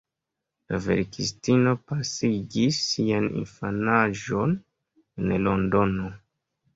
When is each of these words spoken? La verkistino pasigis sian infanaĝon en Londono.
La 0.71 0.77
verkistino 0.83 1.73
pasigis 1.91 2.79
sian 2.85 3.27
infanaĝon 3.41 4.55
en 5.25 5.31
Londono. 5.49 6.09